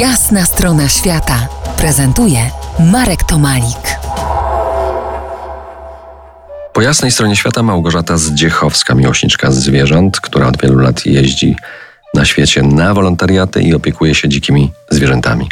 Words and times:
Jasna 0.00 0.44
strona 0.44 0.88
świata 0.88 1.48
prezentuje 1.76 2.50
Marek 2.92 3.24
Tomalik. 3.24 3.98
Po 6.72 6.82
jasnej 6.82 7.10
stronie 7.10 7.36
świata 7.36 7.62
Małgorzata 7.62 8.18
Zdziechowska, 8.18 8.94
miłośniczka 8.94 9.50
zwierząt, 9.50 10.20
która 10.20 10.46
od 10.46 10.62
wielu 10.62 10.78
lat 10.78 11.06
jeździ 11.06 11.56
na 12.14 12.24
świecie 12.24 12.62
na 12.62 12.94
wolontariaty 12.94 13.62
i 13.62 13.74
opiekuje 13.74 14.14
się 14.14 14.28
dzikimi 14.28 14.72
zwierzętami. 14.90 15.48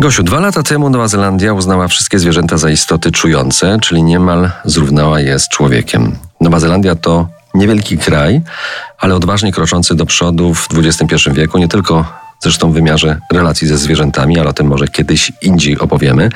Gosiu, 0.00 0.22
dwa 0.22 0.40
lata 0.40 0.62
temu 0.62 0.90
Nowa 0.90 1.08
Zelandia 1.08 1.52
uznała 1.52 1.88
wszystkie 1.88 2.18
zwierzęta 2.18 2.58
za 2.58 2.70
istoty 2.70 3.10
czujące, 3.10 3.78
czyli 3.80 4.02
niemal 4.02 4.50
zrównała 4.64 5.20
je 5.20 5.38
z 5.38 5.48
człowiekiem. 5.48 6.16
Nowa 6.40 6.60
Zelandia 6.60 6.94
to 6.94 7.28
niewielki 7.54 7.98
kraj, 7.98 8.40
ale 8.98 9.14
odważnie 9.14 9.52
kroczący 9.52 9.94
do 9.94 10.06
przodu 10.06 10.54
w 10.54 10.68
XXI 10.78 11.30
wieku, 11.32 11.58
nie 11.58 11.68
tylko 11.68 12.21
zresztą 12.42 12.70
w 12.70 12.74
wymiarze 12.74 13.16
relacji 13.32 13.68
ze 13.68 13.78
zwierzętami, 13.78 14.38
ale 14.38 14.50
o 14.50 14.52
tym 14.52 14.66
może 14.66 14.88
kiedyś 14.88 15.32
indziej 15.42 15.78
opowiemy. 15.78 16.28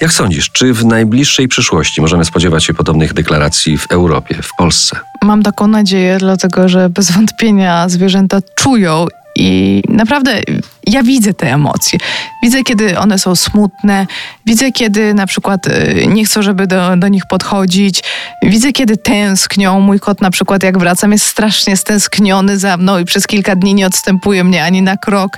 Jak 0.00 0.12
sądzisz, 0.12 0.50
czy 0.50 0.72
w 0.72 0.84
najbliższej 0.84 1.48
przyszłości 1.48 2.00
możemy 2.00 2.24
spodziewać 2.24 2.64
się 2.64 2.74
podobnych 2.74 3.14
deklaracji 3.14 3.78
w 3.78 3.90
Europie, 3.90 4.34
w 4.42 4.50
Polsce? 4.58 4.96
Mam 5.22 5.42
taką 5.42 5.66
nadzieję, 5.66 6.16
dlatego 6.18 6.68
że 6.68 6.90
bez 6.90 7.10
wątpienia 7.10 7.88
zwierzęta 7.88 8.38
czują 8.54 9.06
i 9.36 9.82
naprawdę 9.88 10.40
ja 10.86 11.02
widzę 11.02 11.34
te 11.34 11.52
emocje. 11.52 11.98
Widzę, 12.42 12.62
kiedy 12.62 12.98
one 12.98 13.18
są 13.18 13.36
smutne, 13.36 14.06
widzę, 14.46 14.72
kiedy 14.72 15.14
na 15.14 15.26
przykład 15.26 15.66
y, 15.66 16.06
nie 16.08 16.24
chcą, 16.24 16.42
żeby 16.42 16.66
do, 16.66 16.96
do 16.96 17.08
nich 17.08 17.22
podchodzić, 17.30 18.02
widzę, 18.42 18.72
kiedy 18.72 18.96
tęsknią. 18.96 19.80
Mój 19.80 20.00
kot 20.00 20.20
na 20.20 20.30
przykład, 20.30 20.62
jak 20.62 20.78
wracam, 20.78 21.12
jest 21.12 21.26
strasznie 21.26 21.76
stęskniony 21.76 22.58
za 22.58 22.76
mną 22.76 22.98
i 22.98 23.04
przez 23.04 23.26
kilka 23.26 23.56
dni 23.56 23.74
nie 23.74 23.86
odstępuje 23.86 24.44
mnie 24.44 24.64
ani 24.64 24.82
na 24.82 24.96
krok. 24.96 25.32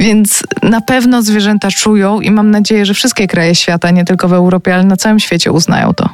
Więc 0.00 0.42
na 0.62 0.80
pewno 0.80 1.22
zwierzęta 1.22 1.70
czują 1.70 2.20
i 2.20 2.30
mam 2.30 2.50
nadzieję, 2.50 2.86
że 2.86 2.94
wszystkie 2.94 3.26
kraje 3.26 3.54
świata, 3.54 3.90
nie 3.90 4.04
tylko 4.04 4.28
w 4.28 4.32
Europie, 4.32 4.74
ale 4.74 4.84
na 4.84 4.96
całym 4.96 5.20
świecie 5.20 5.52
uznają 5.52 5.94
to. 5.94 6.08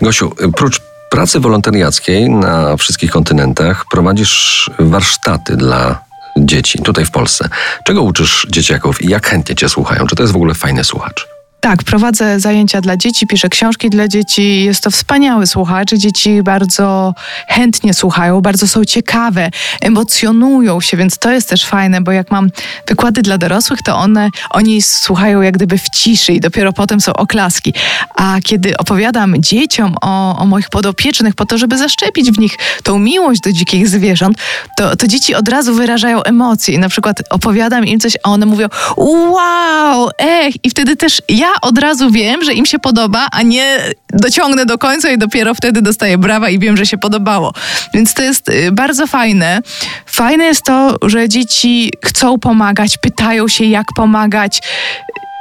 Gosiu, 0.00 0.32
prócz 0.56 0.80
pracy 1.10 1.40
wolontariackiej 1.40 2.30
na 2.30 2.76
wszystkich 2.76 3.10
kontynentach 3.10 3.84
prowadzisz 3.90 4.70
warsztaty 4.78 5.56
dla 5.56 6.11
dzieci 6.36 6.78
tutaj 6.78 7.04
w 7.04 7.10
Polsce. 7.10 7.48
Czego 7.84 8.02
uczysz 8.02 8.46
dzieciaków 8.50 9.02
i 9.02 9.08
jak 9.08 9.26
chętnie 9.26 9.54
cię 9.54 9.68
słuchają? 9.68 10.06
Czy 10.06 10.16
to 10.16 10.22
jest 10.22 10.32
w 10.32 10.36
ogóle 10.36 10.54
fajny 10.54 10.84
słuchacz? 10.84 11.31
Tak, 11.62 11.82
prowadzę 11.82 12.40
zajęcia 12.40 12.80
dla 12.80 12.96
dzieci, 12.96 13.26
piszę 13.26 13.48
książki 13.48 13.90
dla 13.90 14.08
dzieci. 14.08 14.64
Jest 14.64 14.82
to 14.82 14.90
wspaniały 14.90 15.46
słuchacz. 15.46 15.94
Dzieci 15.94 16.42
bardzo 16.42 17.14
chętnie 17.48 17.94
słuchają, 17.94 18.40
bardzo 18.40 18.68
są 18.68 18.84
ciekawe, 18.84 19.50
emocjonują 19.80 20.80
się, 20.80 20.96
więc 20.96 21.18
to 21.18 21.30
jest 21.30 21.48
też 21.48 21.66
fajne, 21.66 22.00
bo 22.00 22.12
jak 22.12 22.30
mam 22.30 22.50
wykłady 22.88 23.22
dla 23.22 23.38
dorosłych, 23.38 23.82
to 23.82 23.96
one, 23.96 24.30
oni 24.50 24.82
słuchają 24.82 25.42
jak 25.42 25.54
gdyby 25.54 25.78
w 25.78 25.90
ciszy 25.90 26.32
i 26.32 26.40
dopiero 26.40 26.72
potem 26.72 27.00
są 27.00 27.12
oklaski. 27.12 27.74
A 28.16 28.36
kiedy 28.44 28.76
opowiadam 28.76 29.34
dzieciom 29.38 29.94
o, 30.00 30.38
o 30.38 30.46
moich 30.46 30.68
podopiecznych 30.68 31.34
po 31.34 31.46
to, 31.46 31.58
żeby 31.58 31.78
zaszczepić 31.78 32.30
w 32.30 32.38
nich 32.38 32.58
tą 32.82 32.98
miłość 32.98 33.40
do 33.40 33.52
dzikich 33.52 33.88
zwierząt, 33.88 34.36
to, 34.76 34.96
to 34.96 35.06
dzieci 35.06 35.34
od 35.34 35.48
razu 35.48 35.74
wyrażają 35.74 36.22
emocje. 36.22 36.74
I 36.74 36.78
na 36.78 36.88
przykład 36.88 37.22
opowiadam 37.30 37.86
im 37.86 38.00
coś, 38.00 38.16
a 38.22 38.30
one 38.30 38.46
mówią 38.46 38.68
wow, 38.96 40.10
ech! 40.18 40.54
I 40.64 40.70
wtedy 40.70 40.96
też 40.96 41.22
ja 41.28 41.51
od 41.62 41.78
razu 41.78 42.10
wiem, 42.10 42.44
że 42.44 42.54
im 42.54 42.66
się 42.66 42.78
podoba, 42.78 43.26
a 43.32 43.42
nie 43.42 43.78
dociągnę 44.12 44.66
do 44.66 44.78
końca 44.78 45.10
i 45.10 45.18
dopiero 45.18 45.54
wtedy 45.54 45.82
dostaję 45.82 46.18
brawa 46.18 46.50
i 46.50 46.58
wiem, 46.58 46.76
że 46.76 46.86
się 46.86 46.98
podobało. 46.98 47.52
Więc 47.94 48.14
to 48.14 48.22
jest 48.22 48.48
y, 48.48 48.72
bardzo 48.72 49.06
fajne. 49.06 49.62
Fajne 50.06 50.44
jest 50.44 50.64
to, 50.64 50.96
że 51.02 51.28
dzieci 51.28 51.92
chcą 52.04 52.38
pomagać, 52.38 52.98
pytają 52.98 53.48
się, 53.48 53.64
jak 53.64 53.86
pomagać. 53.96 54.60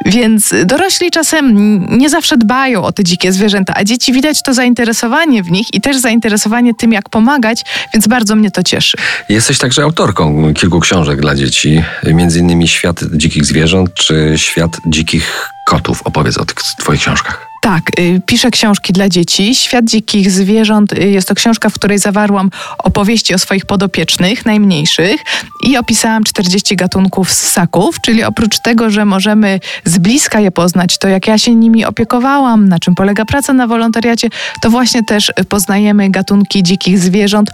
Więc 0.05 0.53
dorośli 0.65 1.11
czasem 1.11 1.55
nie 1.97 2.09
zawsze 2.09 2.37
dbają 2.37 2.83
o 2.83 2.91
te 2.91 3.03
dzikie 3.03 3.31
zwierzęta, 3.31 3.73
a 3.75 3.83
dzieci 3.83 4.13
widać 4.13 4.43
to 4.43 4.53
zainteresowanie 4.53 5.43
w 5.43 5.51
nich 5.51 5.73
i 5.73 5.81
też 5.81 5.97
zainteresowanie 5.97 6.73
tym, 6.73 6.91
jak 6.91 7.09
pomagać, 7.09 7.61
więc 7.93 8.07
bardzo 8.07 8.35
mnie 8.35 8.51
to 8.51 8.63
cieszy. 8.63 8.97
Jesteś 9.29 9.57
także 9.57 9.83
autorką 9.83 10.53
kilku 10.53 10.79
książek 10.79 11.21
dla 11.21 11.35
dzieci, 11.35 11.83
między 12.03 12.39
innymi 12.39 12.67
Świat 12.67 12.99
dzikich 13.13 13.45
zwierząt 13.45 13.93
czy 13.93 14.33
Świat 14.37 14.71
dzikich 14.87 15.50
kotów. 15.67 16.01
Opowiedz 16.03 16.37
o 16.37 16.45
tych 16.45 16.55
twoich 16.55 16.99
książkach. 16.99 17.51
Tak, 17.61 17.99
y, 17.99 18.21
piszę 18.25 18.51
książki 18.51 18.93
dla 18.93 19.09
dzieci. 19.09 19.55
Świat 19.55 19.85
dzikich 19.85 20.31
zwierząt 20.31 20.93
y, 20.93 21.09
jest 21.09 21.27
to 21.27 21.35
książka, 21.35 21.69
w 21.69 21.73
której 21.73 21.99
zawarłam 21.99 22.49
opowieści 22.77 23.33
o 23.33 23.37
swoich 23.37 23.65
podopiecznych, 23.65 24.45
najmniejszych 24.45 25.21
i 25.63 25.77
opisałam 25.77 26.23
40 26.23 26.75
gatunków 26.75 27.31
ssaków, 27.31 28.01
czyli 28.01 28.23
oprócz 28.23 28.59
tego, 28.59 28.89
że 28.89 29.05
możemy 29.05 29.59
z 29.85 29.97
bliska 29.97 30.39
je 30.39 30.51
poznać, 30.51 30.97
to 30.97 31.07
jak 31.07 31.27
ja 31.27 31.37
się 31.37 31.55
nimi 31.55 31.85
opiekowałam, 31.85 32.69
na 32.69 32.79
czym 32.79 32.95
polega 32.95 33.25
praca 33.25 33.53
na 33.53 33.67
wolontariacie, 33.67 34.29
to 34.61 34.69
właśnie 34.69 35.03
też 35.03 35.31
poznajemy 35.49 36.09
gatunki 36.09 36.63
dzikich 36.63 36.99
zwierząt 36.99 37.51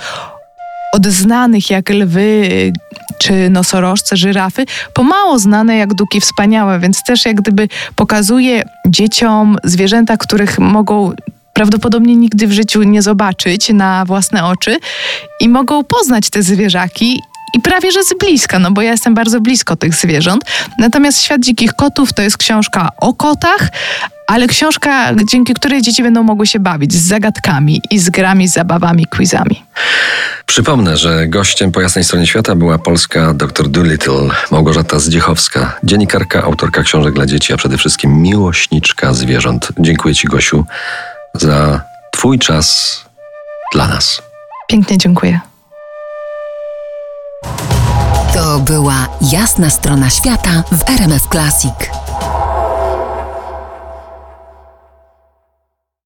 od 0.93 1.07
znanych 1.07 1.69
jak 1.69 1.89
lwy 1.89 2.49
czy 3.19 3.49
nosorożce, 3.49 4.17
żyrafy, 4.17 4.65
po 4.93 5.03
mało 5.03 5.39
znane 5.39 5.77
jak 5.77 5.93
duki 5.93 6.21
wspaniałe, 6.21 6.79
więc 6.79 7.03
też 7.03 7.25
jak 7.25 7.35
gdyby 7.35 7.67
pokazuje 7.95 8.63
dzieciom 8.87 9.57
zwierzęta, 9.63 10.17
których 10.17 10.59
mogą 10.59 11.11
prawdopodobnie 11.53 12.15
nigdy 12.15 12.47
w 12.47 12.51
życiu 12.51 12.83
nie 12.83 13.01
zobaczyć 13.01 13.69
na 13.69 14.05
własne 14.05 14.45
oczy 14.45 14.77
i 15.39 15.49
mogą 15.49 15.83
poznać 15.83 16.29
te 16.29 16.43
zwierzaki 16.43 17.21
i 17.53 17.61
prawie 17.61 17.91
że 17.91 18.03
z 18.03 18.13
bliska, 18.19 18.59
no 18.59 18.71
bo 18.71 18.81
ja 18.81 18.91
jestem 18.91 19.13
bardzo 19.13 19.41
blisko 19.41 19.75
tych 19.75 19.95
zwierząt. 19.95 20.45
Natomiast 20.79 21.21
Świat 21.21 21.41
Dzikich 21.41 21.73
Kotów 21.73 22.13
to 22.13 22.21
jest 22.21 22.37
książka 22.37 22.89
o 23.01 23.13
kotach, 23.13 23.69
ale 24.27 24.47
książka, 24.47 25.15
dzięki 25.31 25.53
której 25.53 25.81
dzieci 25.81 26.03
będą 26.03 26.23
mogły 26.23 26.47
się 26.47 26.59
bawić 26.59 26.93
z 26.93 27.07
zagadkami 27.07 27.81
i 27.91 27.99
z 27.99 28.09
grami, 28.09 28.47
z 28.47 28.53
zabawami, 28.53 29.05
quizami. 29.05 29.63
Przypomnę, 30.47 30.97
że 30.97 31.27
gościem 31.27 31.71
po 31.71 31.81
jasnej 31.81 32.03
stronie 32.03 32.27
świata 32.27 32.55
była 32.55 32.77
polska 32.77 33.33
dr 33.33 33.69
Doolittle, 33.69 34.29
Małgorzata 34.51 34.99
Zdziechowska, 34.99 35.79
dziennikarka, 35.83 36.43
autorka 36.43 36.83
książek 36.83 37.13
dla 37.13 37.25
dzieci, 37.25 37.53
a 37.53 37.57
przede 37.57 37.77
wszystkim 37.77 38.21
miłośniczka 38.21 39.13
zwierząt. 39.13 39.67
Dziękuję 39.79 40.15
Ci, 40.15 40.27
Gosiu, 40.27 40.65
za 41.33 41.81
Twój 42.11 42.39
czas 42.39 42.97
dla 43.73 43.87
nas. 43.87 44.21
Pięknie 44.67 44.97
dziękuję. 44.97 45.39
To 48.33 48.59
była 48.59 49.07
jasna 49.21 49.69
strona 49.69 50.09
świata 50.09 50.63
w 50.71 50.89
RMF 50.89 51.27
Classic. 51.31 52.06